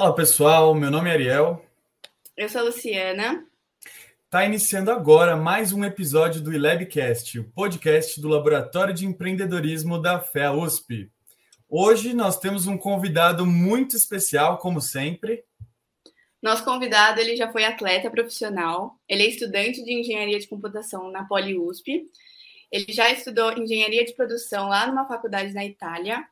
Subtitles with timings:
[0.00, 1.62] Fala pessoal, meu nome é Ariel.
[2.34, 3.46] Eu sou a Luciana.
[4.24, 10.18] Está iniciando agora mais um episódio do ILabcast, o podcast do Laboratório de Empreendedorismo da
[10.18, 11.12] FEA USP.
[11.68, 15.44] Hoje nós temos um convidado muito especial, como sempre.
[16.40, 21.24] Nosso convidado ele já foi atleta profissional, ele é estudante de engenharia de computação na
[21.24, 22.06] Poli USP.
[22.72, 26.26] Ele já estudou engenharia de produção lá numa faculdade na Itália.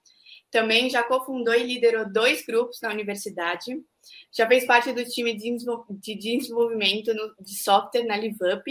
[0.50, 3.82] Também já cofundou e liderou dois grupos na universidade.
[4.32, 8.64] Já fez parte do time de desenvolvimento de software na LiveUp.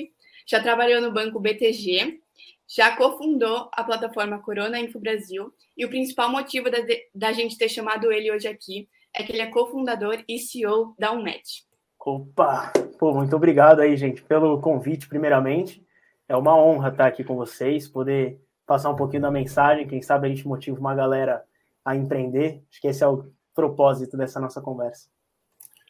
[0.47, 2.19] Já trabalhou no banco BTG.
[2.67, 5.53] Já cofundou a plataforma Corona Info Brasil.
[5.77, 6.79] E o principal motivo da,
[7.13, 11.11] da gente ter chamado ele hoje aqui é que ele é cofundador e CEO da
[11.11, 11.65] Unmet.
[11.99, 12.71] Opa!
[12.97, 15.85] Pô, muito obrigado aí, gente, pelo convite, primeiramente.
[16.27, 19.85] É uma honra estar aqui com vocês, poder passar um pouquinho da mensagem.
[19.85, 21.43] Quem sabe a gente motiva uma galera
[21.87, 22.61] a empreender.
[22.69, 25.07] Acho que esse é o propósito dessa nossa conversa.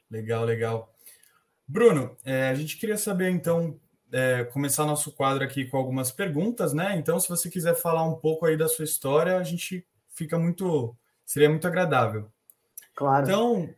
[0.10, 0.94] Legal, legal.
[1.68, 3.80] Bruno, é, a gente queria saber, então,
[4.12, 6.96] é, começar nosso quadro aqui com algumas perguntas, né?
[6.98, 10.96] Então, se você quiser falar um pouco aí da sua história, a gente fica muito.
[11.26, 12.32] seria muito agradável.
[12.96, 13.26] Claro.
[13.26, 13.70] Então,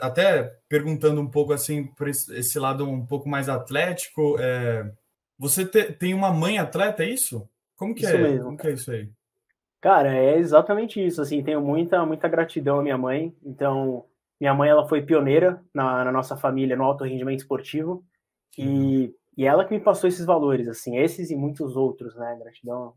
[0.00, 4.92] até perguntando um pouco assim, por esse lado um pouco mais atlético, é,
[5.38, 7.48] você te, tem uma mãe atleta, é isso?
[7.74, 8.18] Como que isso é?
[8.18, 9.10] Mesmo, Como que é isso aí?
[9.80, 11.22] Cara, é exatamente isso.
[11.22, 13.34] Assim, tenho muita, muita gratidão à minha mãe.
[13.44, 14.04] Então,
[14.40, 18.04] minha mãe ela foi pioneira na, na nossa família no alto rendimento esportivo
[18.56, 22.36] e, e ela que me passou esses valores, assim, esses e muitos outros, né?
[22.40, 22.94] Gratidão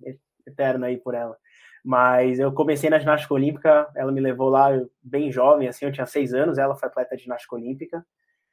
[0.48, 1.38] eterna aí por ela.
[1.84, 4.70] Mas eu comecei na ginástica olímpica, ela me levou lá
[5.02, 8.06] bem jovem, assim, eu tinha seis anos, ela foi atleta de ginástica olímpica.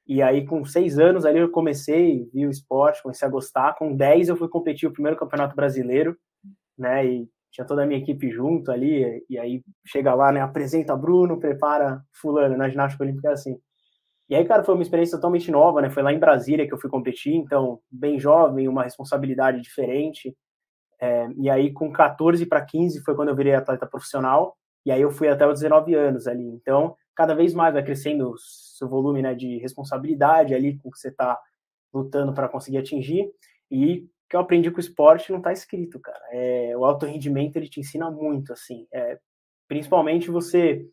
[0.06, 3.74] E aí, com seis anos, ali eu comecei, vi o esporte, comecei a gostar.
[3.74, 6.16] Com dez, eu fui competir o primeiro campeonato brasileiro,
[6.78, 7.06] né?
[7.06, 9.24] E tinha toda a minha equipe junto ali.
[9.28, 10.40] E aí, chega lá, né?
[10.40, 13.58] Apresenta Bruno, prepara Fulano na ginástica olímpica, assim.
[14.28, 15.90] E aí, cara, foi uma experiência totalmente nova, né?
[15.90, 20.36] Foi lá em Brasília que eu fui competir, então, bem jovem, uma responsabilidade diferente.
[21.00, 24.56] É, e aí, com 14 para 15, foi quando eu virei atleta profissional.
[24.84, 26.44] E aí, eu fui até os 19 anos ali.
[26.44, 30.98] Então, cada vez mais vai crescendo o seu volume né, de responsabilidade ali com que
[30.98, 31.38] você está
[31.92, 33.30] lutando para conseguir atingir.
[33.70, 36.20] E que eu aprendi com o esporte não está escrito, cara.
[36.30, 38.86] É, o alto rendimento ele te ensina muito, assim.
[38.92, 39.18] É,
[39.66, 40.84] principalmente você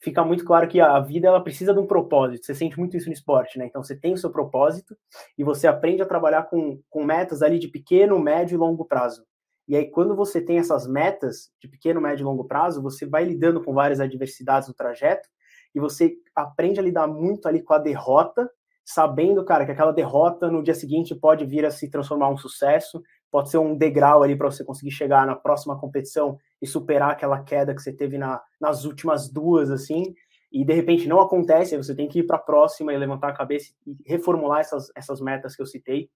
[0.00, 2.46] fica muito claro que a vida ela precisa de um propósito.
[2.46, 3.66] Você sente muito isso no esporte, né?
[3.66, 4.96] Então você tem o seu propósito
[5.36, 9.24] e você aprende a trabalhar com, com metas ali de pequeno, médio e longo prazo.
[9.68, 13.24] E aí, quando você tem essas metas de pequeno, médio e longo prazo, você vai
[13.24, 15.28] lidando com várias adversidades no trajeto
[15.74, 18.48] e você aprende a lidar muito ali com a derrota,
[18.86, 23.02] sabendo, cara, que aquela derrota no dia seguinte pode vir a se transformar um sucesso,
[23.30, 27.42] pode ser um degrau ali para você conseguir chegar na próxima competição e superar aquela
[27.42, 30.14] queda que você teve na, nas últimas duas, assim,
[30.52, 33.28] e de repente não acontece, aí você tem que ir para a próxima e levantar
[33.28, 36.08] a cabeça e reformular essas, essas metas que eu citei.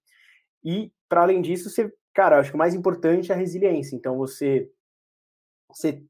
[0.63, 3.95] E, para além disso, você Cara, acho que o mais importante é a resiliência.
[3.95, 4.69] Então, você,
[5.69, 6.03] você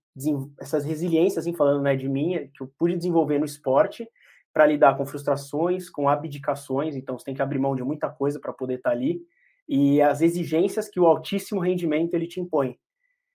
[0.59, 4.09] essas resiliências, assim, falando né, de mim, que eu pude desenvolver no esporte
[4.53, 6.95] para lidar com frustrações, com abdicações.
[6.95, 9.21] Então, você tem que abrir mão de muita coisa para poder estar tá ali.
[9.67, 12.77] E as exigências que o altíssimo rendimento ele te impõe.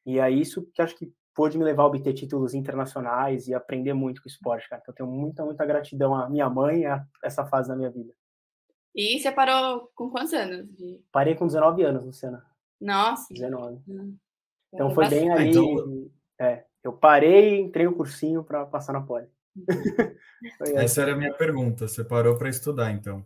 [0.05, 3.93] E é isso que acho que pôde me levar a obter títulos internacionais e aprender
[3.93, 4.81] muito com o esporte, cara.
[4.83, 7.91] Então, eu tenho muita, muita gratidão à minha mãe e a essa fase da minha
[7.91, 8.13] vida.
[8.95, 10.75] E você parou com quantos anos?
[10.75, 11.03] De...
[11.13, 12.45] Parei com 19 anos, Luciana.
[12.81, 13.33] Nossa.
[13.33, 13.83] 19.
[13.87, 14.17] Hum.
[14.73, 15.51] Então foi bem ali.
[15.51, 16.11] Então...
[16.39, 19.27] É, eu parei entrei no cursinho para passar na poli.
[20.75, 21.89] Essa era a minha pergunta.
[21.89, 23.25] Você parou para estudar, então?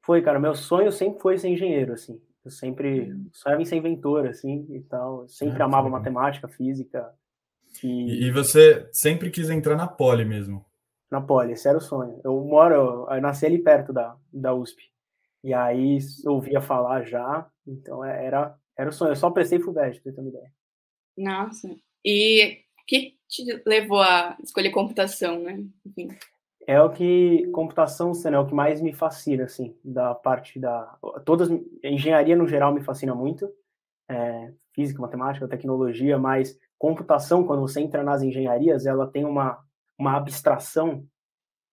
[0.00, 0.38] Foi, cara.
[0.38, 2.20] Meu sonho sempre foi ser engenheiro, assim.
[2.44, 3.28] Eu sempre hum.
[3.32, 5.22] sonhava em ser inventor, assim, e tal.
[5.22, 7.12] Eu sempre ah, amava matemática, física.
[7.82, 8.26] E...
[8.26, 8.30] e...
[8.30, 10.64] você sempre quis entrar na poli mesmo?
[11.10, 12.20] Na poli, esse era o sonho.
[12.24, 14.82] Eu moro, eu nasci ali perto da, da USP.
[15.44, 20.02] E aí ouvia falar já, então é, era era o sonho, eu só prestei FUVEST,
[20.02, 20.52] pra ter uma ideia.
[21.16, 21.68] Nossa.
[22.04, 25.64] E que te levou a escolher computação, né?
[25.86, 26.08] Enfim.
[26.66, 31.48] É o que computação é o que mais me fascina, assim, da parte da todas
[31.82, 33.52] engenharia no geral me fascina muito,
[34.08, 39.58] é, física, matemática, tecnologia, mas computação quando você entra nas engenharias, ela tem uma
[39.98, 41.06] uma abstração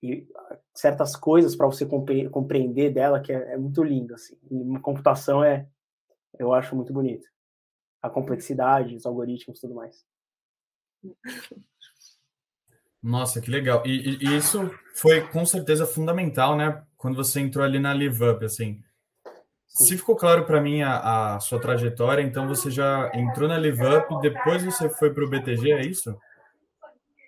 [0.01, 0.27] e
[0.73, 4.37] certas coisas para você compreender dela que é, é muito lindo, assim.
[4.49, 5.67] E computação é
[6.37, 7.27] eu acho muito bonito.
[8.01, 10.05] A complexidade, os algoritmos tudo mais.
[13.01, 13.83] Nossa, que legal.
[13.85, 16.83] E, e, isso foi com certeza fundamental, né?
[16.97, 18.81] Quando você entrou ali na LiveUp, assim.
[19.67, 24.19] Se ficou claro para mim a, a, sua trajetória, então você já entrou na LiveUp,
[24.21, 26.17] depois você foi para o BTG, é isso?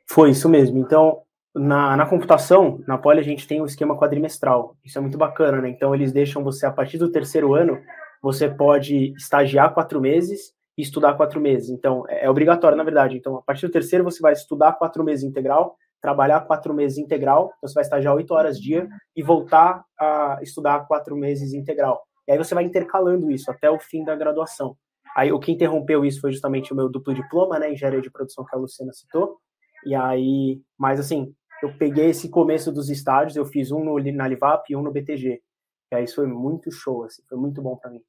[0.09, 0.77] Foi isso mesmo.
[0.77, 1.21] Então,
[1.55, 4.75] na, na computação, na Poli, a gente tem um esquema quadrimestral.
[4.83, 5.69] Isso é muito bacana, né?
[5.69, 7.79] Então, eles deixam você, a partir do terceiro ano,
[8.21, 11.69] você pode estagiar quatro meses e estudar quatro meses.
[11.69, 13.15] Então, é, é obrigatório, na verdade.
[13.15, 17.53] Então, a partir do terceiro, você vai estudar quatro meses integral, trabalhar quatro meses integral,
[17.57, 22.01] então você vai estagiar oito horas dia e voltar a estudar quatro meses integral.
[22.27, 24.75] E aí você vai intercalando isso até o fim da graduação.
[25.15, 28.43] Aí o que interrompeu isso foi justamente o meu duplo diploma, né, engenharia de produção
[28.43, 29.37] que a Luciana citou.
[29.85, 34.27] E aí, mas assim, eu peguei esse começo dos estágios, eu fiz um no, na
[34.27, 35.39] Livap e um no BTG.
[35.91, 38.01] E aí isso foi muito show, assim, foi muito bom para mim.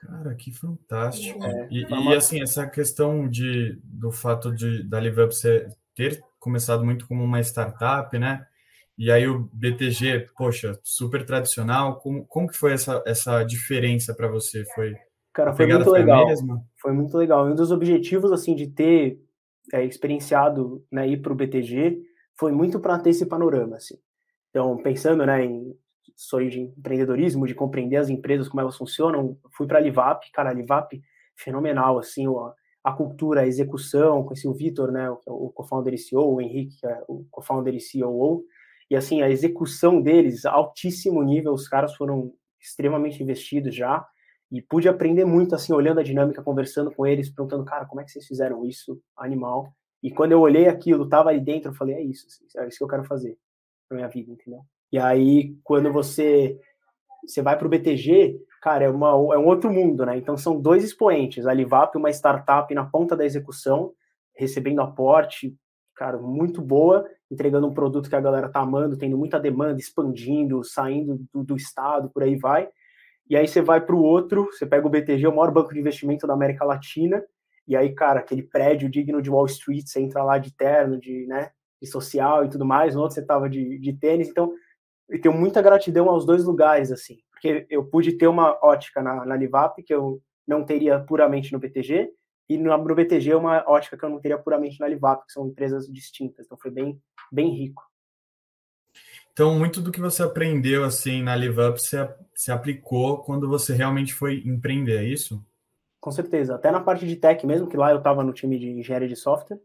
[0.00, 1.42] Cara, que fantástico.
[1.44, 2.12] É, e, uma...
[2.12, 5.32] e, assim, essa questão de, do fato de da Livap
[5.94, 8.46] ter começado muito como uma startup, né?
[8.96, 11.98] E aí o BTG, poxa, super tradicional.
[12.00, 14.64] Como, como que foi essa, essa diferença para você?
[14.74, 14.94] Foi
[15.32, 16.26] Cara, foi muito legal.
[16.80, 17.46] Foi muito legal.
[17.46, 19.22] Um dos objetivos assim de ter
[19.72, 22.02] é, experienciado, né, ir para o BTG
[22.38, 23.96] foi muito para ter esse panorama, assim.
[24.50, 25.76] Então, pensando, né, em
[26.20, 30.50] sonho de empreendedorismo, de compreender as empresas, como elas funcionam, fui para a Livap, cara,
[30.50, 31.00] a Livap,
[31.34, 36.34] fenomenal, assim, a, a cultura, a execução, conheci o Vitor, né, o, co-founder e CEO,
[36.34, 38.44] o Henrique, é o co-founder e CEO,
[38.90, 44.06] e assim, a execução deles, altíssimo nível, os caras foram extremamente investidos já,
[44.52, 48.04] e pude aprender muito, assim, olhando a dinâmica, conversando com eles, perguntando, cara, como é
[48.04, 49.72] que vocês fizeram isso, animal,
[50.02, 52.76] e quando eu olhei aquilo, tava ali dentro, eu falei, é isso, assim, é isso
[52.76, 53.38] que eu quero fazer
[53.88, 54.60] pra minha vida, entendeu?
[54.92, 56.58] E aí, quando você
[57.24, 60.16] você vai para o BTG, cara, é, uma, é um outro mundo, né?
[60.16, 63.92] Então são dois expoentes, a Livap, uma startup na ponta da execução,
[64.34, 65.54] recebendo aporte,
[65.94, 70.64] cara, muito boa, entregando um produto que a galera tá amando, tendo muita demanda, expandindo,
[70.64, 72.68] saindo do, do estado, por aí vai.
[73.28, 75.78] E aí você vai para o outro, você pega o BTG, o maior banco de
[75.78, 77.22] investimento da América Latina,
[77.68, 81.26] e aí, cara, aquele prédio digno de Wall Street, você entra lá de terno, de,
[81.26, 81.50] né,
[81.80, 84.52] de social e tudo mais, no outro você tava de, de tênis, então
[85.10, 89.24] eu tenho muita gratidão aos dois lugares, assim, porque eu pude ter uma ótica na,
[89.24, 92.10] na Livap que eu não teria puramente no BTG,
[92.48, 95.46] e no, no BTG uma ótica que eu não teria puramente na Livap, que são
[95.46, 97.82] empresas distintas, então foi bem, bem rico.
[99.32, 101.96] Então, muito do que você aprendeu assim na LiveUp se,
[102.34, 105.42] se aplicou quando você realmente foi empreender, é isso?
[106.00, 106.54] Com certeza.
[106.54, 109.16] Até na parte de tech mesmo, que lá eu estava no time de engenharia de
[109.16, 109.60] software,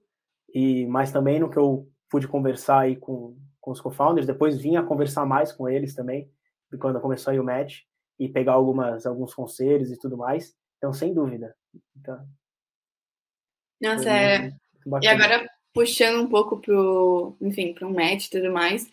[0.53, 4.83] e mas também no que eu pude conversar aí com, com os co-founders, depois vinha
[4.83, 6.29] conversar mais com eles também,
[6.79, 7.79] quando começou aí o match,
[8.19, 10.55] e pegar algumas, alguns conselhos e tudo mais.
[10.77, 11.55] Então, sem dúvida.
[11.97, 12.23] Então,
[13.81, 14.53] Nossa, é...
[15.01, 18.87] E agora, puxando um pouco pro, enfim, para um match e tudo mais,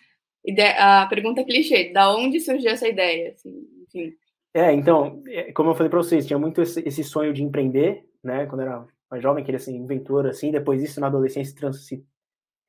[0.78, 3.32] a pergunta clichê, da onde surgiu essa ideia?
[3.32, 4.16] Assim, enfim.
[4.54, 8.46] É, então, é, como eu falei para vocês, tinha muito esse, sonho de empreender, né?
[8.46, 10.50] Quando era mais jovem, queria ser inventor, assim.
[10.50, 12.02] Depois isso, na adolescência, se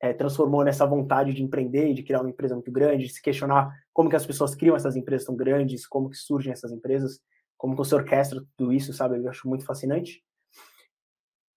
[0.00, 3.72] é, transformou nessa vontade de empreender de criar uma empresa muito grande, de se questionar
[3.92, 7.20] como que as pessoas criam essas empresas tão grandes, como que surgem essas empresas,
[7.56, 9.16] como que você orquestra tudo isso, sabe?
[9.18, 10.22] Eu acho muito fascinante.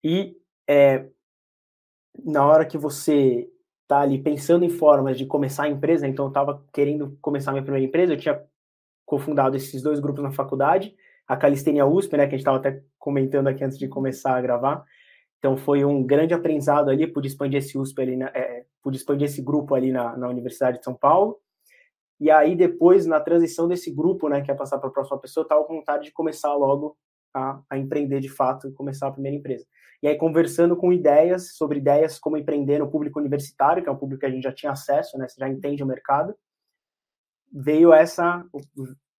[0.04, 0.38] E
[0.68, 1.08] é,
[2.24, 3.50] na hora que você
[3.88, 7.54] tá ali pensando em formas de começar a empresa, então eu estava querendo começar a
[7.54, 8.42] minha primeira empresa, eu tinha
[9.06, 10.96] cofundado esses dois grupos na faculdade,
[11.28, 14.42] a Calistenia USP, né, que a gente estava até comentando aqui antes de começar a
[14.42, 14.86] gravar.
[15.40, 19.26] Então foi um grande aprendizado ali, pude expandir esse USP ali, na, é, pude expandir
[19.26, 21.40] esse grupo ali na, na Universidade de São Paulo.
[22.20, 25.44] E aí depois, na transição desse grupo, né, que é passar para a próxima pessoa,
[25.44, 26.98] estava com vontade de começar logo
[27.34, 29.66] a, a empreender de fato começar a primeira empresa.
[30.02, 33.98] E aí, conversando com ideias, sobre ideias como empreender no público universitário, que é um
[33.98, 35.28] público que a gente já tinha acesso, né?
[35.28, 36.36] Você já entende o mercado.
[37.52, 38.46] Veio essa,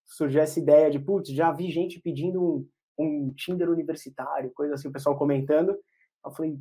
[0.06, 4.88] surgiu essa ideia de, putz, já vi gente pedindo um, um Tinder universitário, coisa assim,
[4.88, 5.76] o pessoal comentando.
[6.24, 6.58] Eu falei,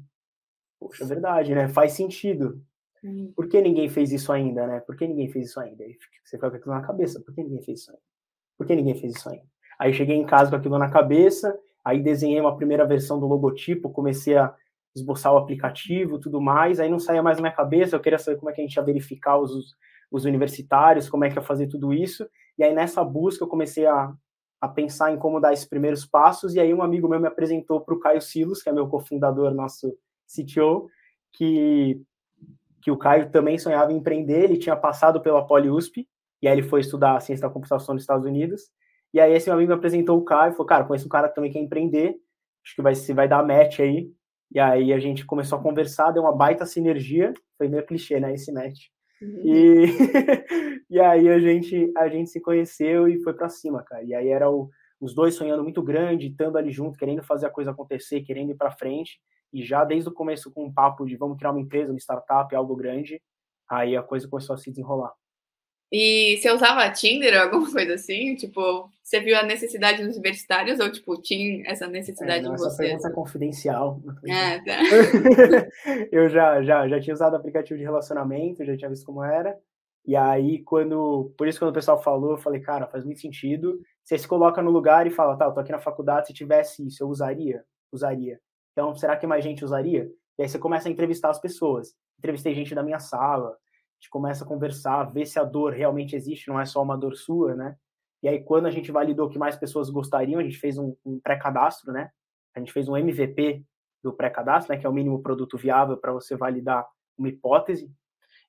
[0.80, 1.68] poxa, é verdade, né?
[1.68, 2.62] Faz sentido.
[3.36, 4.80] Por que ninguém fez isso ainda, né?
[4.80, 5.84] Por que ninguém fez isso ainda?
[5.84, 7.22] Aí você fica com aquilo na cabeça.
[7.22, 8.04] Por que ninguém fez isso ainda?
[8.58, 9.46] Por que ninguém fez isso ainda?
[9.80, 13.92] Aí cheguei em casa com aquilo na cabeça, aí desenhei uma primeira versão do logotipo,
[13.92, 14.54] comecei a
[14.96, 18.38] esboçar o aplicativo, tudo mais, aí não saía mais na minha cabeça, eu queria saber
[18.38, 19.76] como é que a gente ia verificar os,
[20.12, 23.86] os universitários, como é que ia fazer tudo isso, e aí nessa busca eu comecei
[23.86, 24.12] a,
[24.60, 27.82] a pensar em como dar esses primeiros passos, e aí um amigo meu me apresentou
[27.82, 29.96] para o Caio Silos, que é meu cofundador, nosso
[30.26, 30.90] CTO,
[31.34, 32.02] que,
[32.82, 36.08] que o Caio também sonhava em empreender, ele tinha passado pela Poli USP,
[36.42, 38.72] e aí ele foi estudar ciência da computação nos Estados Unidos,
[39.14, 41.36] e aí esse meu amigo me apresentou o Caio, falou, cara, conheço um cara que
[41.36, 42.18] também quer empreender,
[42.64, 44.12] acho que vai, vai dar match aí.
[44.54, 48.34] E aí a gente começou a conversar, deu uma baita sinergia, foi meio clichê, né,
[48.34, 48.88] esse match.
[49.22, 49.42] Uhum.
[49.44, 49.86] E,
[50.90, 54.04] e aí a gente, a gente se conheceu e foi para cima, cara.
[54.04, 54.70] E aí era o,
[55.00, 58.56] os dois sonhando muito grande, estando ali junto, querendo fazer a coisa acontecer, querendo ir
[58.56, 59.20] para frente.
[59.54, 62.54] E já desde o começo com um papo de vamos criar uma empresa, uma startup,
[62.56, 63.22] algo grande.
[63.70, 65.14] Aí a coisa começou a se desenrolar.
[65.92, 68.36] E você usava Tinder ou alguma coisa assim?
[68.36, 72.58] Tipo, você viu a necessidade dos universitários ou, tipo, tinha essa necessidade é, não, em
[72.58, 72.68] você?
[72.68, 74.02] Essa pergunta é confidencial.
[74.30, 74.80] Ah, tá.
[76.12, 79.58] eu já, já, já tinha usado aplicativo de relacionamento, já tinha visto como era.
[80.06, 81.34] E aí, quando.
[81.38, 83.80] Por isso, quando o pessoal falou, eu falei, cara, faz muito sentido.
[84.04, 86.86] Você se coloca no lugar e fala, tá, eu tô aqui na faculdade, se tivesse
[86.86, 87.64] isso, eu usaria?
[87.92, 88.40] Usaria.
[88.72, 90.10] Então, será que mais gente usaria?
[90.38, 91.94] E aí você começa a entrevistar as pessoas.
[92.18, 93.58] Entrevistei gente da minha sala,
[94.00, 97.16] gente começa a conversar, ver se a dor realmente existe, não é só uma dor
[97.16, 97.76] sua, né?
[98.22, 101.20] E aí, quando a gente validou que mais pessoas gostariam, a gente fez um, um
[101.20, 102.12] pré-cadastro, né?
[102.56, 103.64] A gente fez um MVP
[104.04, 104.80] do pré-cadastro, né?
[104.80, 106.88] Que é o mínimo produto viável para você validar
[107.18, 107.92] uma hipótese.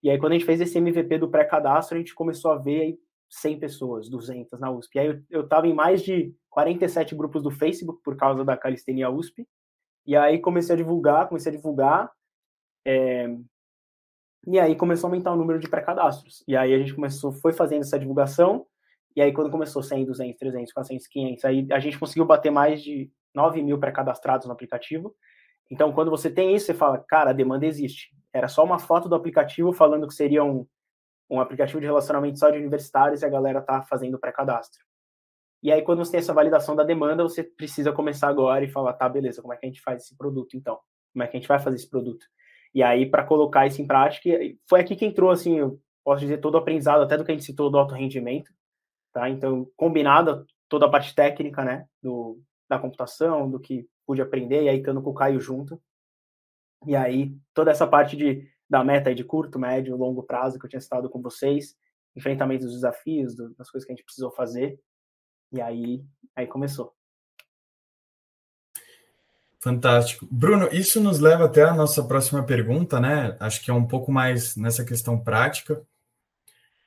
[0.02, 2.80] E aí, quando a gente fez esse MVP do pré-cadastro, a gente começou a ver
[2.80, 4.96] aí 100 pessoas, 200 na USP.
[4.96, 9.10] E aí, eu estava em mais de 47 grupos do Facebook por causa da calistenia
[9.10, 9.46] USP.
[10.06, 12.10] E aí, comecei a divulgar, comecei a divulgar.
[12.86, 13.28] É,
[14.46, 16.44] e aí começou a aumentar o número de pré-cadastros.
[16.46, 18.66] E aí a gente começou, foi fazendo essa divulgação.
[19.14, 22.82] E aí quando começou 100, 200, 300, 400, 500, aí a gente conseguiu bater mais
[22.82, 25.14] de 9 mil pré-cadastrados no aplicativo.
[25.70, 28.10] Então quando você tem isso, você fala, cara, a demanda existe.
[28.32, 30.66] Era só uma foto do aplicativo falando que seria um,
[31.30, 34.88] um aplicativo de relacionamento só de universitários e a galera tá fazendo pré-cadastro.
[35.62, 38.92] E aí, quando você tem essa validação da demanda, você precisa começar agora e falar,
[38.92, 40.78] tá, beleza, como é que a gente faz esse produto, então?
[41.12, 42.24] Como é que a gente vai fazer esse produto?
[42.78, 44.30] E aí, para colocar isso em prática,
[44.68, 47.34] foi aqui que entrou, assim, eu posso dizer, todo o aprendizado, até do que a
[47.34, 48.52] gente citou do alto rendimento,
[49.12, 49.28] tá?
[49.28, 54.68] Então, combinado toda a parte técnica, né, do, da computação, do que pude aprender, e
[54.68, 55.82] aí estando com o Caio junto.
[56.86, 60.70] E aí, toda essa parte de, da meta de curto, médio, longo prazo que eu
[60.70, 61.76] tinha citado com vocês,
[62.14, 64.78] enfrentamento dos desafios, do, das coisas que a gente precisou fazer.
[65.50, 66.04] E aí,
[66.36, 66.97] aí começou.
[69.60, 70.26] Fantástico.
[70.30, 73.36] Bruno, isso nos leva até a nossa próxima pergunta, né?
[73.40, 75.82] Acho que é um pouco mais nessa questão prática.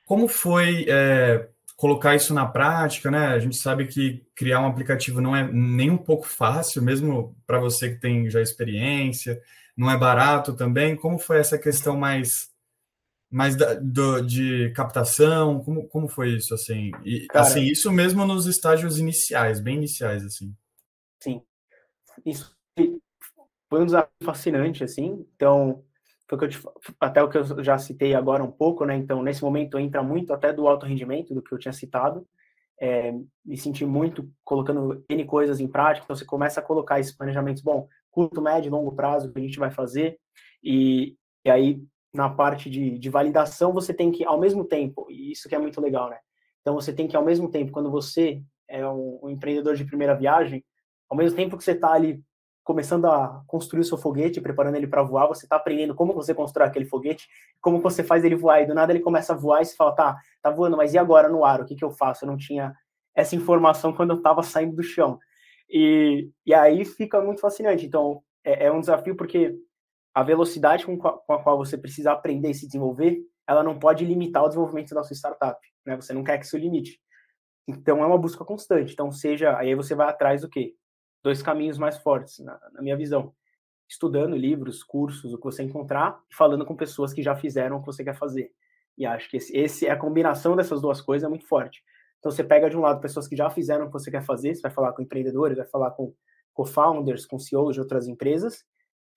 [0.06, 3.26] Como foi é, colocar isso na prática, né?
[3.26, 7.60] A gente sabe que criar um aplicativo não é nem um pouco fácil, mesmo para
[7.60, 9.40] você que tem já experiência,
[9.76, 10.96] não é barato também.
[10.96, 12.50] Como foi essa questão mais
[13.30, 15.62] mais da, do, de captação?
[15.62, 16.90] Como, como foi isso assim?
[17.04, 20.54] E, Cara, assim, isso mesmo nos estágios iniciais, bem iniciais assim.
[21.20, 21.42] Sim.
[22.24, 22.54] Isso
[23.72, 25.26] foi um desafio fascinante, assim.
[25.34, 25.82] Então,
[26.28, 26.60] foi que eu te,
[27.00, 28.94] até o que eu já citei agora um pouco, né?
[28.94, 32.26] Então, nesse momento entra muito até do alto rendimento, do que eu tinha citado.
[32.78, 33.12] É,
[33.44, 36.04] me senti muito colocando N coisas em prática.
[36.04, 39.58] Então, você começa a colocar esses planejamentos, bom, curto, médio, longo prazo, que a gente
[39.58, 40.18] vai fazer.
[40.62, 45.32] E, e aí, na parte de, de validação, você tem que, ao mesmo tempo, e
[45.32, 46.18] isso que é muito legal, né?
[46.60, 50.14] Então, você tem que, ao mesmo tempo, quando você é um, um empreendedor de primeira
[50.14, 50.62] viagem,
[51.08, 52.22] ao mesmo tempo que você está ali
[52.64, 56.34] começando a construir o seu foguete, preparando ele para voar, você está aprendendo como você
[56.34, 57.28] constrói aquele foguete,
[57.60, 59.94] como você faz ele voar, e do nada ele começa a voar e você fala,
[59.94, 62.24] tá, tá voando, mas e agora no ar, o que, que eu faço?
[62.24, 62.74] Eu não tinha
[63.14, 65.18] essa informação quando eu estava saindo do chão.
[65.68, 67.86] E, e aí fica muito fascinante.
[67.86, 69.54] Então, é, é um desafio porque
[70.14, 74.04] a velocidade com, com a qual você precisa aprender e se desenvolver, ela não pode
[74.04, 75.96] limitar o desenvolvimento da sua startup, né?
[75.96, 77.00] Você não quer que isso limite.
[77.66, 78.92] Então, é uma busca constante.
[78.92, 80.74] Então, seja, aí você vai atrás do quê?
[81.22, 83.32] Dois caminhos mais fortes, na, na, minha visão.
[83.88, 87.80] Estudando livros, cursos, o que você encontrar, e falando com pessoas que já fizeram o
[87.80, 88.50] que você quer fazer.
[88.96, 91.82] E acho que esse, esse a combinação dessas duas coisas é muito forte.
[92.18, 94.54] Então você pega de um lado pessoas que já fizeram o que você quer fazer,
[94.54, 96.14] você vai falar com empreendedores, vai falar com
[96.54, 98.64] co-founders, com CEOs de outras empresas,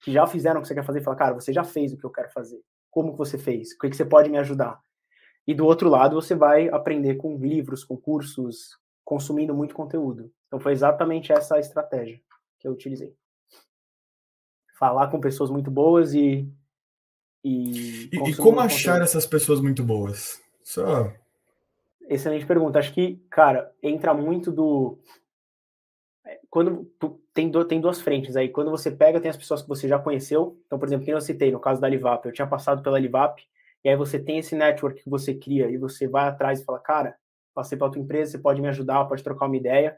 [0.01, 1.97] que já fizeram o que você quer fazer, e fala, cara, você já fez o
[1.97, 2.59] que eu quero fazer.
[2.89, 3.73] Como que você fez?
[3.73, 4.79] O que, que você pode me ajudar?
[5.47, 10.31] E do outro lado, você vai aprender com livros, com cursos, consumindo muito conteúdo.
[10.47, 12.19] Então foi exatamente essa a estratégia
[12.59, 13.15] que eu utilizei.
[14.77, 16.51] Falar com pessoas muito boas e.
[17.43, 19.03] E, e, e como achar conteúdo.
[19.03, 20.41] essas pessoas muito boas?
[20.63, 21.13] Só.
[22.09, 22.79] Excelente pergunta.
[22.79, 24.97] Acho que, cara, entra muito do.
[26.25, 26.91] É, quando
[27.33, 28.49] tem, do, tem duas frentes aí.
[28.49, 30.59] Quando você pega, tem as pessoas que você já conheceu.
[30.65, 33.41] Então, por exemplo, quem eu citei, no caso da Livap, eu tinha passado pela Livap,
[33.83, 36.79] e aí você tem esse network que você cria e você vai atrás e fala,
[36.79, 37.15] cara,
[37.55, 39.97] passei para outra empresa, você pode me ajudar, pode trocar uma ideia.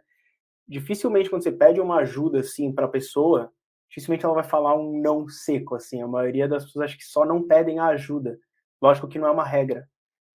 [0.68, 3.52] Dificilmente quando você pede uma ajuda assim para a pessoa,
[3.90, 6.02] dificilmente ela vai falar um não seco assim.
[6.02, 8.40] A maioria das pessoas acho que só não pedem a ajuda.
[8.82, 9.90] Lógico que não é uma regra,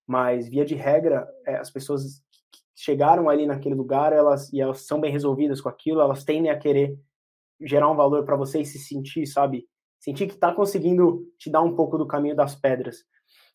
[0.07, 4.87] mas via de regra, é, as pessoas que chegaram ali naquele lugar, elas e elas
[4.87, 6.99] são bem resolvidas com aquilo, elas tendem a querer
[7.61, 9.69] gerar um valor para você e se sentir, sabe?
[10.00, 13.05] Sentir que está conseguindo te dar um pouco do caminho das pedras.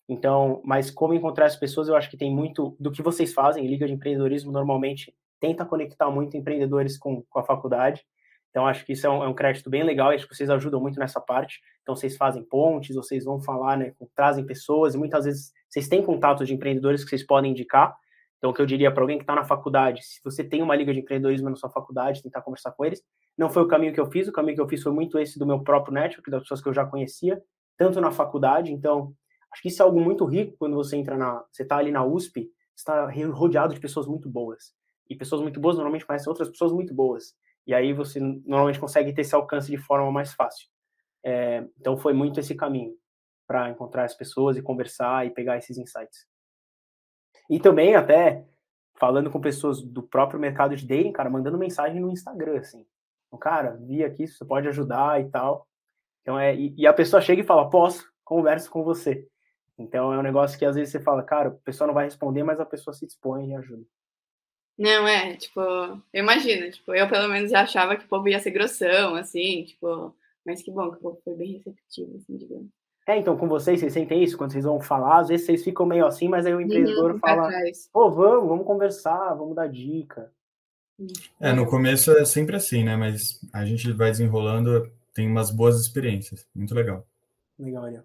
[0.09, 3.67] Então, mas como encontrar as pessoas, eu acho que tem muito do que vocês fazem.
[3.67, 8.05] Liga de empreendedorismo normalmente tenta conectar muito empreendedores com, com a faculdade.
[8.49, 10.79] Então, acho que isso é um, é um crédito bem legal acho que vocês ajudam
[10.79, 11.59] muito nessa parte.
[11.81, 16.01] Então, vocês fazem pontes, vocês vão falar, né, trazem pessoas e muitas vezes vocês têm
[16.01, 17.95] contatos de empreendedores que vocês podem indicar.
[18.37, 20.75] Então, o que eu diria para alguém que está na faculdade, se você tem uma
[20.75, 23.03] liga de empreendedorismo na sua faculdade, tentar conversar com eles.
[23.37, 25.37] Não foi o caminho que eu fiz, o caminho que eu fiz foi muito esse
[25.37, 27.41] do meu próprio network, das pessoas que eu já conhecia,
[27.77, 28.71] tanto na faculdade.
[28.71, 29.13] Então,
[29.51, 31.43] acho que isso é algo muito rico quando você entra na.
[31.51, 34.73] Você está ali na USP, está rodeado de pessoas muito boas.
[35.09, 37.35] E pessoas muito boas normalmente conhecem outras pessoas muito boas.
[37.65, 40.67] E aí você normalmente consegue ter esse alcance de forma mais fácil.
[41.23, 42.95] É, então, foi muito esse caminho
[43.45, 46.25] para encontrar as pessoas e conversar e pegar esses insights.
[47.49, 48.45] E também até
[48.95, 52.85] falando com pessoas do próprio mercado de dating, cara, mandando mensagem no Instagram, assim.
[53.39, 55.67] Cara, vi aqui, você pode ajudar e tal.
[56.21, 59.27] Então é, e, e, a pessoa chega e fala, posso, converso com você.
[59.77, 62.43] Então é um negócio que às vezes você fala, cara, a pessoa não vai responder,
[62.43, 63.83] mas a pessoa se dispõe e ajuda.
[64.77, 68.39] Não, é, tipo, eu imagino, tipo, eu pelo menos já achava que o povo ia
[68.39, 70.15] ser grossão, assim, tipo,
[70.45, 72.69] mas que bom que o povo foi bem receptivo, assim, digamos.
[73.07, 75.85] É, então com vocês, vocês sentem isso quando vocês vão falar, às vezes vocês ficam
[75.85, 77.49] meio assim, mas aí o empreendedor uhum, fala,
[77.91, 80.29] pô, vamos, vamos conversar, vamos dar dica.
[81.39, 82.95] É, no começo é sempre assim, né?
[82.95, 86.45] Mas a gente vai desenrolando, tem umas boas experiências.
[86.55, 87.07] Muito legal.
[87.57, 88.03] Legal, olha.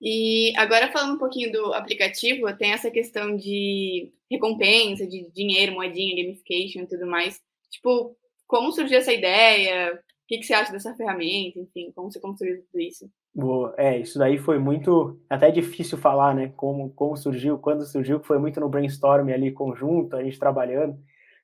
[0.00, 6.22] E agora falando um pouquinho do aplicativo, tem essa questão de recompensa, de dinheiro, moedinha,
[6.22, 7.40] gamification e tudo mais.
[7.70, 9.94] Tipo, como surgiu essa ideia?
[9.94, 11.58] O que, que você acha dessa ferramenta?
[11.58, 13.10] Enfim, como você construiu tudo isso?
[13.34, 13.74] Boa.
[13.76, 18.38] É, isso daí foi muito, até difícil falar, né, como, como surgiu, quando surgiu, foi
[18.38, 20.98] muito no brainstorming ali conjunto, a gente trabalhando.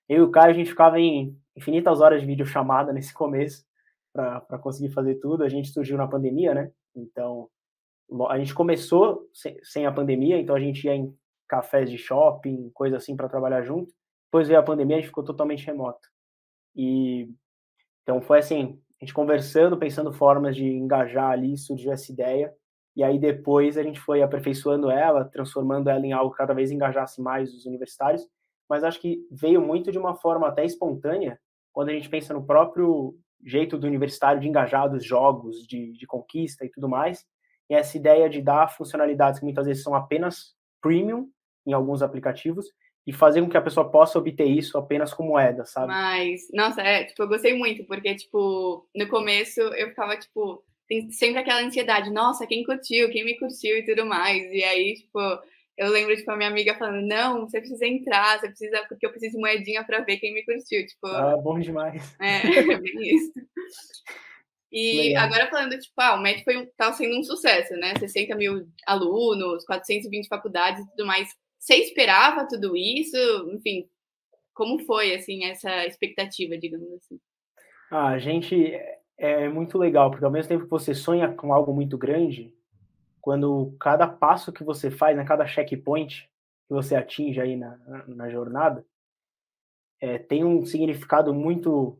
[0.08, 3.64] Eu e o Caio, a gente ficava em infinitas horas de videochamada nesse começo
[4.12, 5.42] para conseguir fazer tudo.
[5.42, 6.70] A gente surgiu na pandemia, né?
[6.94, 7.49] Então,
[8.28, 9.28] a gente começou
[9.62, 11.14] sem, a pandemia, então a gente ia em
[11.49, 13.92] cafés de shopping, coisa assim para trabalhar junto.
[14.26, 16.08] Depois veio a pandemia, a gente ficou totalmente remoto.
[16.75, 17.28] E
[18.02, 22.52] então foi assim, a gente conversando, pensando formas de engajar ali, surgiu essa ideia.
[22.96, 26.70] E aí depois a gente foi aperfeiçoando ela, transformando ela em algo que cada vez
[26.70, 28.26] engajasse mais os universitários.
[28.68, 31.38] Mas acho que veio muito de uma forma até espontânea,
[31.72, 36.07] quando a gente pensa no próprio jeito do universitário de engajar dos jogos, de, de
[36.07, 37.26] conquista e tudo mais.
[37.68, 41.29] E essa ideia de dar funcionalidades que muitas vezes são apenas premium
[41.66, 42.66] em alguns aplicativos,
[43.07, 45.88] e fazer com que a pessoa possa obter isso apenas com moeda, sabe?
[45.88, 51.11] Mas, nossa, é, tipo, eu gostei muito, porque, tipo, no começo eu ficava, tipo, tem
[51.11, 54.42] sempre aquela ansiedade, nossa, quem curtiu, quem me curtiu e tudo mais.
[54.50, 55.18] E aí, tipo,
[55.77, 59.11] eu lembro, tipo, a minha amiga falando, não, você precisa entrar, você precisa, porque eu
[59.11, 61.07] preciso de moedinha pra ver quem me curtiu, tipo...
[61.07, 62.16] Ah, bom demais.
[62.20, 62.37] É,
[62.72, 63.33] é bem isso.
[64.76, 65.24] E Legal.
[65.26, 67.94] agora falando, tipo, ah, o MET foi, tá sendo um sucesso, né?
[67.96, 71.28] 60 mil alunos, 420 faculdades e tudo mais.
[71.60, 73.16] Você esperava tudo isso?
[73.52, 73.88] Enfim,
[74.52, 77.20] como foi assim essa expectativa, digamos assim?
[77.88, 81.54] Ah, a gente é, é muito legal, porque ao mesmo tempo que você sonha com
[81.54, 82.52] algo muito grande,
[83.20, 86.28] quando cada passo que você faz, né, cada checkpoint
[86.66, 88.84] que você atinge aí na, na jornada,
[90.00, 91.96] é, tem um significado muito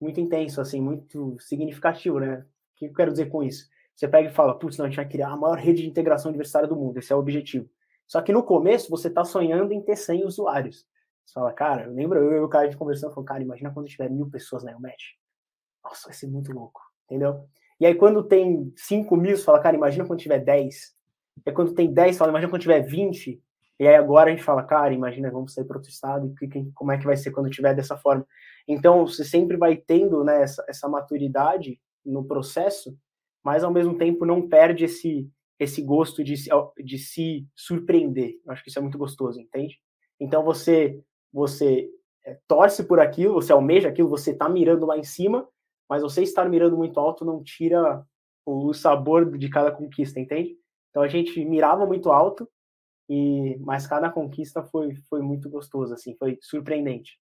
[0.00, 2.44] muito intenso, assim, muito significativo, né?
[2.74, 3.68] O que eu quero dizer com isso?
[3.94, 6.30] Você pega e fala, putz, não, a gente vai criar a maior rede de integração
[6.30, 7.68] universitária do mundo, esse é o objetivo.
[8.06, 10.86] Só que no começo você está sonhando em ter 100 usuários.
[11.24, 13.88] Você fala, cara, eu lembro eu e o cara de conversando, falou, cara, imagina quando
[13.88, 15.18] tiver mil pessoas na Elmet.
[15.84, 17.44] Nossa, vai ser muito louco, entendeu?
[17.78, 20.94] E aí quando tem 5 mil, você fala, cara, imagina quando tiver 10.
[21.46, 23.42] E aí, quando tem 10, você fala, imagina quando tiver 20.
[23.78, 26.92] E aí agora a gente fala, cara, imagina, vamos sair para outro estado, e como
[26.92, 28.26] é que vai ser quando tiver dessa forma.
[28.72, 32.96] Então, você sempre vai tendo né, essa, essa maturidade no processo,
[33.44, 35.28] mas ao mesmo tempo não perde esse,
[35.58, 36.34] esse gosto de,
[36.84, 38.38] de se surpreender.
[38.46, 39.80] Eu acho que isso é muito gostoso, entende?
[40.20, 41.02] Então você
[41.32, 41.88] você
[42.24, 45.48] é, torce por aquilo, você almeja aquilo, você está mirando lá em cima,
[45.88, 48.04] mas você estar mirando muito alto não tira
[48.46, 50.56] o sabor de cada conquista, entende?
[50.90, 52.48] Então a gente mirava muito alto,
[53.08, 57.18] e mas cada conquista foi foi muito gostoso, assim, foi surpreendente.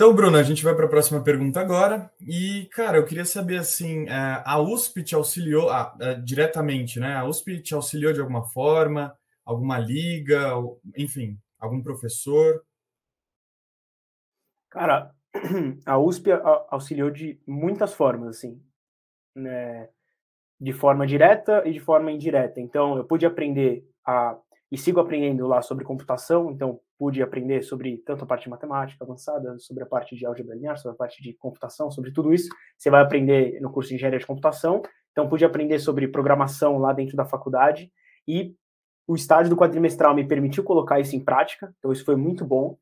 [0.00, 2.10] Então, Bruno, a gente vai para a próxima pergunta agora.
[2.22, 7.16] E, cara, eu queria saber assim, é, a USP te auxiliou ah, é, diretamente, né?
[7.16, 10.54] A USP te auxiliou de alguma forma, alguma liga,
[10.96, 12.64] enfim, algum professor?
[14.70, 15.14] Cara,
[15.84, 16.30] a USP
[16.70, 18.58] auxiliou de muitas formas, assim,
[19.36, 19.90] né?
[20.58, 22.58] De forma direta e de forma indireta.
[22.58, 24.34] Então, eu pude aprender a
[24.72, 29.02] e sigo aprendendo lá sobre computação, então pude aprender sobre tanto a parte de matemática
[29.02, 32.50] avançada, sobre a parte de álgebra linear, sobre a parte de computação, sobre tudo isso.
[32.76, 36.92] Você vai aprender no curso de engenharia de computação, então pude aprender sobre programação lá
[36.92, 37.90] dentro da faculdade
[38.28, 38.54] e
[39.08, 42.76] o estágio do quadrimestral me permitiu colocar isso em prática, então isso foi muito bom.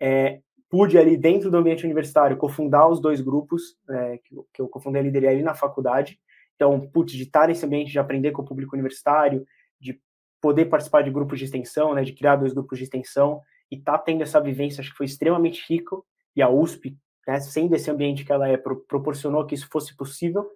[0.00, 0.38] É,
[0.70, 5.00] pude ali dentro do ambiente universitário cofundar os dois grupos, é, que, que, eu cofundei
[5.00, 6.20] a lideria ali na faculdade.
[6.54, 9.44] Então, putz, de estar nesse ambiente de aprender com o público universitário,
[9.80, 10.00] de
[10.40, 13.98] poder participar de grupos de extensão, né, de criar dois grupos de extensão e tá
[13.98, 16.04] tendo essa vivência, acho que foi extremamente rico
[16.36, 16.96] e a USP,
[17.26, 20.46] né, sendo esse ambiente que ela é, pro, proporcionou que isso fosse possível.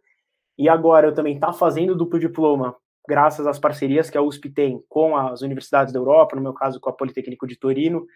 [0.57, 2.77] E agora eu também tá fazendo duplo diploma,
[3.09, 6.81] graças às parcerias que a USP tem com as universidades da Europa, no meu caso
[6.81, 8.07] com a Politécnico de Torino,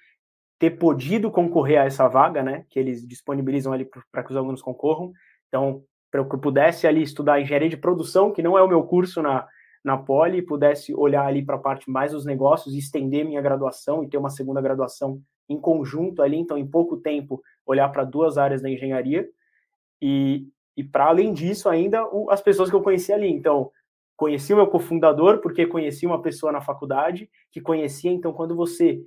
[0.58, 4.62] ter podido concorrer a essa vaga, né, que eles disponibilizam ali para que os alunos
[4.62, 5.12] concorram.
[5.48, 8.82] Então, para que eu pudesse ali estudar engenharia de produção, que não é o meu
[8.84, 9.46] curso na,
[9.84, 13.40] na Poli, e pudesse olhar ali para a parte mais dos negócios e estender minha
[13.40, 18.04] graduação e ter uma segunda graduação em conjunto ali, então em pouco tempo olhar para
[18.04, 19.28] duas áreas da engenharia
[20.00, 23.28] e, e para além disso ainda o, as pessoas que eu conheci ali.
[23.28, 23.70] Então,
[24.16, 29.04] conheci o meu cofundador porque conheci uma pessoa na faculdade que conhecia, então quando você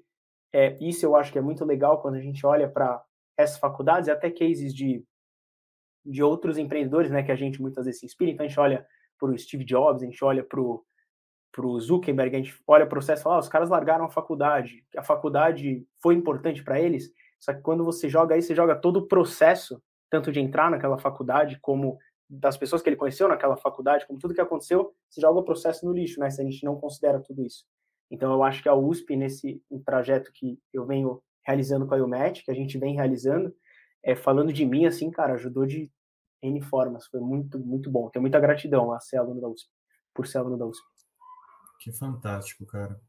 [0.53, 3.01] é, isso eu acho que é muito legal quando a gente olha para
[3.37, 5.03] essas faculdades, até cases de
[6.05, 8.29] de outros empreendedores, né, que a gente muitas vezes se inspira.
[8.29, 8.85] Então a gente olha
[9.17, 13.21] para o Steve Jobs, a gente olha para o Zuckerberg, a gente olha o processo
[13.21, 17.53] e fala, ah, os caras largaram a faculdade, a faculdade foi importante para eles, só
[17.53, 21.59] que quando você joga aí, você joga todo o processo, tanto de entrar naquela faculdade,
[21.61, 21.97] como
[22.29, 25.85] das pessoas que ele conheceu naquela faculdade, como tudo que aconteceu, você joga o processo
[25.85, 27.65] no lixo, né, se a gente não considera tudo isso.
[28.09, 32.43] Então eu acho que a USP, nesse trajeto que eu venho realizando com a UMET,
[32.43, 33.55] que a gente vem realizando,
[34.03, 35.91] é, falando de mim, assim, cara, ajudou de
[36.45, 37.07] N formas.
[37.07, 38.09] Foi muito, muito bom.
[38.09, 39.69] Tenho muita gratidão a ser aluno da USP,
[40.13, 40.83] por ser aluno da USP.
[41.79, 42.99] Que fantástico, cara.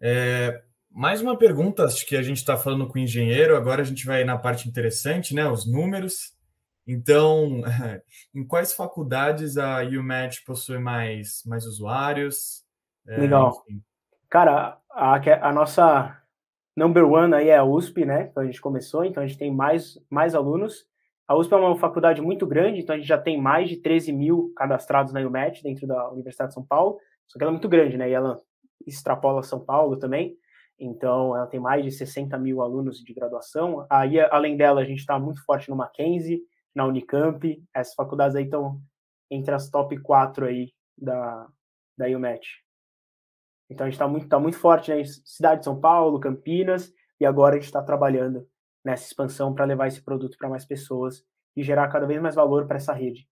[0.00, 3.84] É, mais uma pergunta, acho que a gente está falando com o engenheiro, agora a
[3.84, 5.48] gente vai na parte interessante, né?
[5.48, 6.36] Os números.
[6.86, 7.62] Então,
[8.34, 12.64] em quais faculdades a UMAT possui mais, mais usuários?
[13.06, 13.62] É, Legal.
[13.68, 13.82] Enfim.
[14.30, 16.18] Cara, a, a nossa
[16.76, 18.28] number one aí é a USP, né?
[18.30, 20.87] Então a gente começou, então a gente tem mais, mais alunos.
[21.28, 24.12] A USP é uma faculdade muito grande, então a gente já tem mais de 13
[24.14, 27.68] mil cadastrados na UMET dentro da Universidade de São Paulo, só que ela é muito
[27.68, 28.08] grande, né?
[28.08, 28.40] E ela
[28.86, 30.38] extrapola São Paulo também,
[30.78, 33.86] então ela tem mais de 60 mil alunos de graduação.
[33.90, 36.40] Aí, além dela, a gente está muito forte no Mackenzie,
[36.74, 38.80] na Unicamp, essas faculdades aí estão
[39.30, 41.46] entre as top 4 aí da,
[41.98, 42.46] da UMET.
[43.68, 45.02] Então a gente está muito, tá muito forte né?
[45.04, 48.48] cidade de São Paulo, Campinas, e agora a gente está trabalhando
[48.84, 51.24] nessa expansão para levar esse produto para mais pessoas
[51.56, 53.28] e gerar cada vez mais valor para essa rede.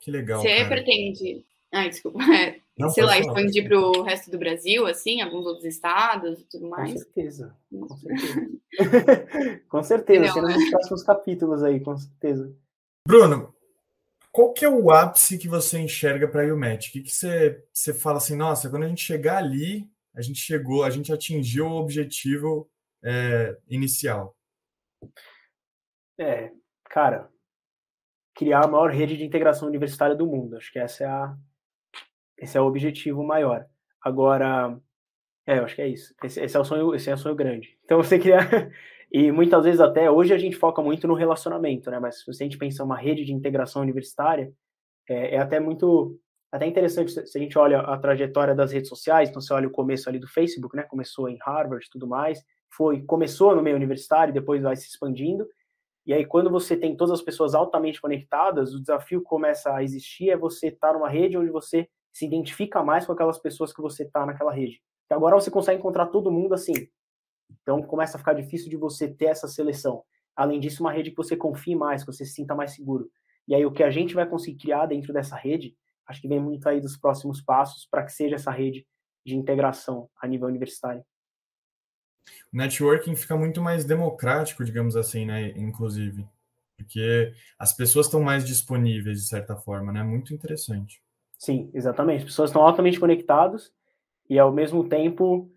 [0.00, 0.40] Que legal.
[0.40, 0.68] Você cara.
[0.68, 1.44] pretende.
[1.72, 2.18] Ai, desculpa.
[2.78, 6.68] Não, sei lá, expandir para o resto do Brasil, assim, alguns outros estados e tudo
[6.68, 6.92] mais?
[7.12, 7.56] Com certeza.
[7.70, 9.60] Com certeza.
[9.68, 10.32] com certeza.
[10.32, 12.54] Serão nos próximos capítulos aí, com certeza.
[13.06, 13.54] Bruno,
[14.30, 16.88] qual que é o ápice que você enxerga para a UMET?
[16.88, 20.38] O que, que você, você fala assim, nossa, quando a gente chegar ali, a gente
[20.38, 22.70] chegou, a gente atingiu o objetivo
[23.04, 24.36] é, inicial?
[26.18, 26.52] É,
[26.84, 27.28] cara,
[28.34, 30.56] criar a maior rede de integração universitária do mundo.
[30.56, 31.36] Acho que essa é a,
[32.38, 33.66] esse é o objetivo maior.
[34.00, 34.78] Agora,
[35.46, 36.14] é, eu acho que é isso.
[36.22, 37.78] Esse, esse, é o sonho, esse é o sonho grande.
[37.84, 38.48] Então você criar
[39.12, 41.98] e muitas vezes até hoje a gente foca muito no relacionamento, né?
[41.98, 44.52] Mas se a gente pensa uma rede de integração universitária,
[45.08, 46.18] é, é até muito
[46.50, 49.70] até interessante se a gente olha a trajetória das redes sociais, então você olha o
[49.70, 50.82] começo ali do Facebook, né?
[50.84, 55.46] Começou em Harvard e tudo mais, foi começou no meio universitário, depois vai se expandindo.
[56.06, 60.30] E aí quando você tem todas as pessoas altamente conectadas, o desafio começa a existir
[60.30, 63.80] é você estar tá numa rede onde você se identifica mais com aquelas pessoas que
[63.80, 64.82] você está naquela rede.
[65.10, 66.74] E agora você consegue encontrar todo mundo assim.
[67.62, 70.02] Então começa a ficar difícil de você ter essa seleção.
[70.34, 73.10] Além disso, uma rede que você confie mais, que você se sinta mais seguro.
[73.46, 75.76] E aí o que a gente vai conseguir criar dentro dessa rede,
[76.08, 78.86] acho que vem muito aí dos próximos passos para que seja essa rede
[79.24, 81.04] de integração a nível universitário
[82.52, 85.50] o networking fica muito mais democrático, digamos assim, né?
[85.56, 86.26] Inclusive,
[86.76, 90.02] porque as pessoas estão mais disponíveis de certa forma, né?
[90.02, 91.02] Muito interessante.
[91.38, 92.18] Sim, exatamente.
[92.18, 93.72] As pessoas estão altamente conectadas
[94.28, 95.50] e ao mesmo tempo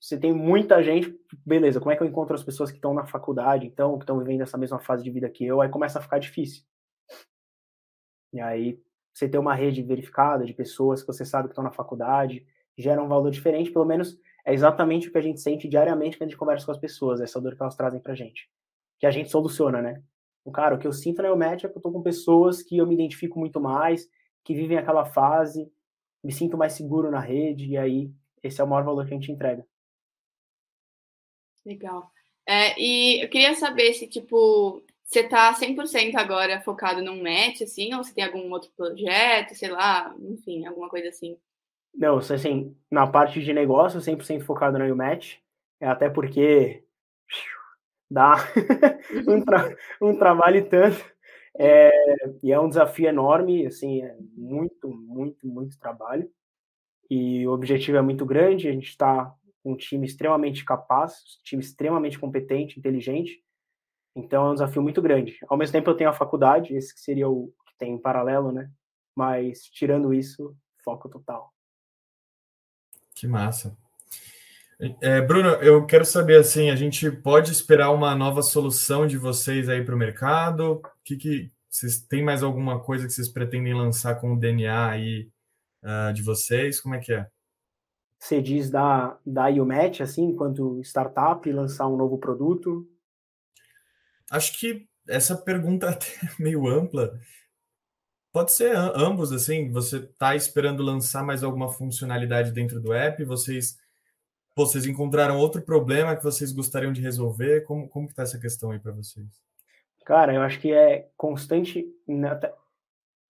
[0.00, 3.06] você tem muita gente, beleza, como é que eu encontro as pessoas que estão na
[3.06, 6.02] faculdade, então, que estão vivendo essa mesma fase de vida que eu, aí começa a
[6.02, 6.62] ficar difícil.
[8.34, 8.78] E aí
[9.14, 13.02] você ter uma rede verificada de pessoas que você sabe que estão na faculdade, gera
[13.02, 16.30] um valor diferente, pelo menos é exatamente o que a gente sente diariamente quando a
[16.30, 18.48] gente conversa com as pessoas, essa dor que elas trazem pra gente.
[18.98, 20.02] Que a gente soluciona, né?
[20.44, 22.76] O cara, o que eu sinto na Eumet é que eu tô com pessoas que
[22.76, 24.06] eu me identifico muito mais,
[24.44, 25.72] que vivem aquela fase,
[26.22, 29.16] me sinto mais seguro na rede, e aí esse é o maior valor que a
[29.16, 29.66] gente entrega.
[31.64, 32.10] Legal.
[32.46, 37.94] É, e eu queria saber se, tipo, você tá 100% agora focado num match, assim,
[37.94, 41.38] ou você tem algum outro projeto, sei lá, enfim, alguma coisa assim?
[41.94, 45.40] Não, assim, na parte de negócio, 100% focado na UMatch,
[45.80, 46.84] é até porque
[48.10, 48.36] dá
[49.28, 51.04] um, tra um trabalho e tanto.
[51.56, 51.90] É,
[52.42, 56.28] e é um desafio enorme, assim, é muito, muito, muito trabalho.
[57.10, 61.44] E o objetivo é muito grande, a gente está com um time extremamente capaz, um
[61.44, 63.42] time extremamente competente, inteligente.
[64.16, 65.38] Então é um desafio muito grande.
[65.48, 68.52] Ao mesmo tempo eu tenho a faculdade, esse que seria o que tem em paralelo,
[68.52, 68.70] né?
[69.16, 71.53] Mas tirando isso, foco total.
[73.14, 73.76] Que massa.
[75.00, 79.68] É, Bruno, eu quero saber assim, a gente pode esperar uma nova solução de vocês
[79.68, 80.82] aí para o mercado?
[81.04, 85.28] Que que vocês têm mais alguma coisa que vocês pretendem lançar com o DNA aí
[85.82, 86.80] uh, de vocês?
[86.80, 87.26] Como é que é?
[88.18, 92.88] Você diz da da UMAT assim, enquanto startup, lançar um novo produto?
[94.30, 96.06] Acho que essa pergunta é até
[96.38, 97.12] meio ampla.
[98.34, 103.78] Pode ser ambos, assim, você está esperando lançar mais alguma funcionalidade dentro do app, vocês
[104.56, 107.60] vocês encontraram outro problema que vocês gostariam de resolver?
[107.62, 109.40] Como, como que tá essa questão aí para vocês?
[110.04, 111.86] Cara, eu acho que é constante,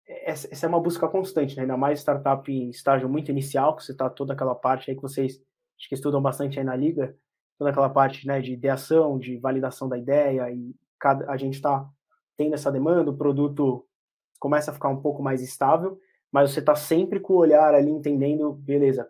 [0.06, 1.62] essa é uma busca constante, né?
[1.62, 5.02] ainda mais startup em estágio muito inicial, que você está toda aquela parte aí que
[5.02, 5.32] vocês
[5.78, 7.14] acho que estudam bastante aí na liga,
[7.58, 11.86] toda aquela parte né, de ideação, de validação da ideia, e cada, a gente está
[12.38, 13.86] tendo essa demanda, o produto
[14.44, 15.98] começa a ficar um pouco mais estável,
[16.30, 19.08] mas você está sempre com o olhar ali entendendo, beleza,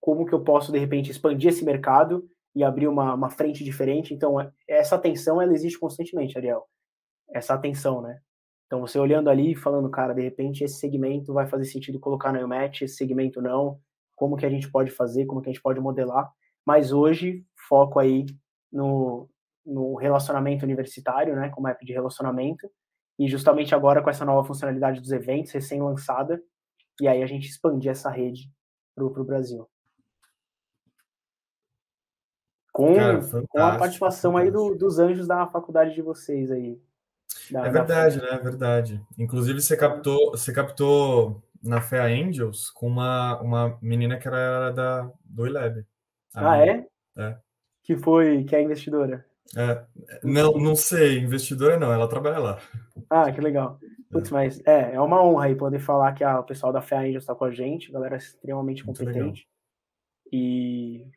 [0.00, 4.12] como que eu posso, de repente, expandir esse mercado e abrir uma, uma frente diferente.
[4.12, 6.64] Então, é, essa atenção, ela existe constantemente, Ariel.
[7.32, 8.18] Essa atenção, né?
[8.66, 12.32] Então, você olhando ali e falando, cara, de repente, esse segmento vai fazer sentido colocar
[12.32, 13.78] no match, esse segmento não,
[14.16, 16.28] como que a gente pode fazer, como que a gente pode modelar.
[16.66, 18.26] Mas hoje, foco aí
[18.72, 19.28] no,
[19.64, 22.68] no relacionamento universitário, né, como app de relacionamento,
[23.18, 26.42] e justamente agora com essa nova funcionalidade dos eventos recém-lançada,
[27.00, 28.50] e aí a gente expandir essa rede
[28.94, 29.68] para o Brasil
[32.74, 36.76] com, Cara, com a participação aí do, dos anjos da faculdade de vocês aí.
[37.48, 38.24] Da, é verdade, da...
[38.24, 38.32] né?
[38.32, 39.06] É verdade.
[39.16, 45.08] Inclusive, você captou, você captou na Fea Angels com uma, uma menina que era da,
[45.24, 45.86] do iLab.
[46.34, 46.84] Ah, é?
[47.16, 47.36] É.
[47.84, 49.24] Que foi, que é investidora.
[49.56, 49.84] É,
[50.24, 52.58] não, não sei, investidora não, ela trabalha lá.
[53.10, 53.78] Ah, que legal.
[54.10, 54.32] Putz, é.
[54.32, 57.24] mas é, é uma honra aí poder falar que a, o pessoal da Fea Angels
[57.24, 59.48] está com a gente, galera extremamente competente.
[60.32, 61.10] E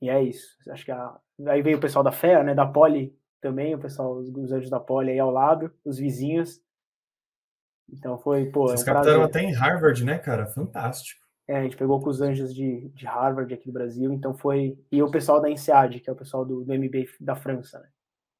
[0.00, 0.56] e é isso.
[0.70, 1.18] Acho que a...
[1.46, 4.80] aí veio o pessoal da FEA, né, da Poli também, o pessoal, os anjos da
[4.80, 6.60] Poli aí ao lado, os vizinhos.
[7.88, 8.68] Então foi, pô.
[8.68, 10.46] Vocês é um captaram até em Harvard, né, cara?
[10.46, 11.20] Fantástico.
[11.46, 14.78] É, a gente pegou com os anjos de, de Harvard aqui do Brasil, então foi.
[14.90, 17.88] E o pessoal da INSEAD, que é o pessoal do, do MBA da França, né?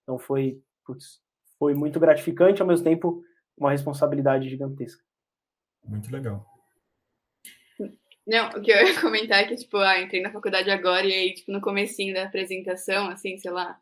[0.02, 1.20] Então foi, putz,
[1.60, 3.22] foi muito gratificante, ao mesmo tempo,
[3.54, 5.04] uma responsabilidade gigantesca.
[5.84, 6.46] Muito legal.
[8.26, 11.12] Não, o que eu ia comentar é que, tipo, ah, entrei na faculdade agora e
[11.12, 13.78] aí, tipo, no comecinho da apresentação, assim, sei lá,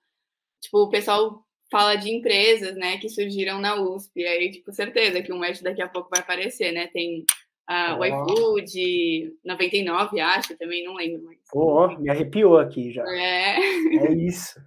[0.60, 5.22] tipo, o pessoal fala de empresas, né, que surgiram na USP, e aí, tipo, certeza
[5.22, 7.24] que um Match daqui a pouco vai aparecer, né, tem
[7.68, 8.04] a oh.
[8.04, 11.38] iFood, 99, acho, também, não lembro mais.
[11.50, 13.04] Pô, oh, me arrepiou aqui já.
[13.06, 13.58] É.
[13.98, 14.58] É isso.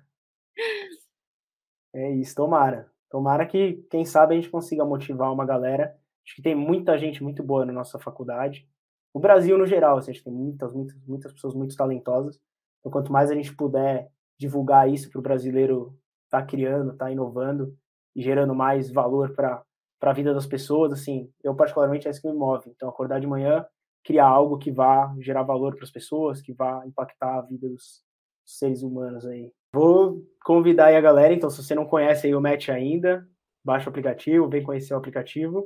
[1.93, 2.91] É isso, tomara.
[3.11, 5.95] Tomara que, quem sabe, a gente consiga motivar uma galera.
[6.25, 8.67] Acho que tem muita gente muito boa na nossa faculdade
[9.13, 12.39] o Brasil no geral, assim, a gente tem muitas, muitas, muitas pessoas muito talentosas.
[12.79, 17.05] Então, quanto mais a gente puder divulgar isso para o brasileiro estar tá criando, estar
[17.05, 17.75] tá inovando
[18.15, 19.63] e gerando mais valor para
[20.01, 22.69] a vida das pessoas, assim, eu particularmente é isso que me move.
[22.69, 23.65] Então, acordar de manhã,
[24.03, 28.01] criar algo que vá gerar valor para as pessoas, que vá impactar a vida dos
[28.45, 29.51] seres humanos aí.
[29.73, 33.27] Vou convidar aí a galera, então, se você não conhece aí o Match ainda,
[33.63, 35.65] baixa o aplicativo, vem conhecer o aplicativo.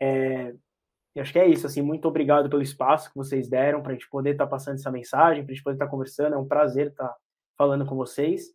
[0.00, 0.54] É,
[1.14, 3.94] e acho que é isso, assim, muito obrigado pelo espaço que vocês deram para a
[3.94, 6.38] gente poder estar tá passando essa mensagem, para a gente poder estar tá conversando, é
[6.38, 7.16] um prazer estar tá
[7.56, 8.54] falando com vocês.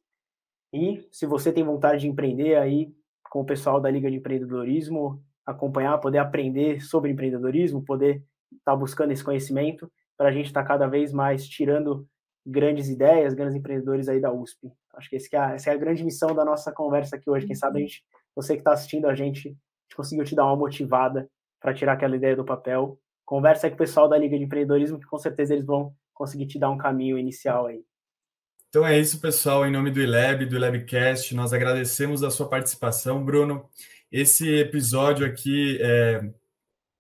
[0.73, 2.93] E se você tem vontade de empreender aí
[3.29, 8.75] com o pessoal da Liga de Empreendedorismo, acompanhar, poder aprender sobre empreendedorismo, poder estar tá
[8.75, 12.07] buscando esse conhecimento, para a gente estar tá cada vez mais tirando
[12.45, 14.71] grandes ideias, grandes empreendedores aí da USP.
[14.93, 17.47] Acho que, é, essa é a grande missão da nossa conversa aqui hoje.
[17.47, 18.03] Quem sabe a gente,
[18.35, 21.29] você que está assistindo a gente, a gente conseguiu te dar uma motivada
[21.59, 22.99] para tirar aquela ideia do papel.
[23.25, 26.59] Conversa com o pessoal da Liga de Empreendedorismo, que com certeza eles vão conseguir te
[26.59, 27.83] dar um caminho inicial aí.
[28.69, 29.65] Então é isso, pessoal.
[29.65, 33.67] Em nome do ILEB, do ILEBcast, nós agradecemos a sua participação, Bruno.
[34.11, 36.29] Esse episódio aqui é,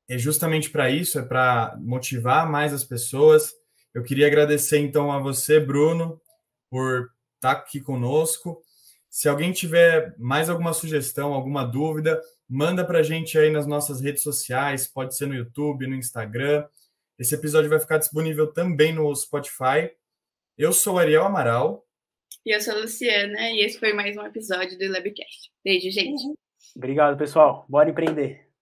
[0.09, 3.53] é justamente para isso, é para motivar mais as pessoas.
[3.95, 6.21] Eu queria agradecer então a você, Bruno,
[6.69, 8.61] por estar aqui conosco.
[9.09, 13.99] Se alguém tiver mais alguma sugestão, alguma dúvida, Manda para a gente aí nas nossas
[14.01, 16.67] redes sociais, pode ser no YouTube, no Instagram.
[17.17, 19.89] Esse episódio vai ficar disponível também no Spotify.
[20.55, 21.83] Eu sou Ariel Amaral.
[22.45, 25.51] E eu sou a Luciana, e esse foi mais um episódio do Labcast.
[25.63, 26.21] Beijo, gente.
[26.75, 27.65] Obrigado, pessoal.
[27.67, 28.44] Bora empreender.